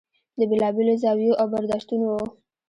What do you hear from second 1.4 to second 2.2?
او برداشتونو و.